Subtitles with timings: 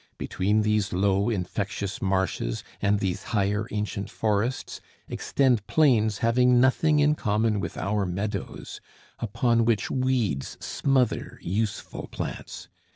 [0.17, 7.13] Between these low infectious marshes and these higher ancient forests extend plains having nothing in
[7.13, 8.81] common with our meadows,
[9.19, 12.67] upon which weeds smother useful plants.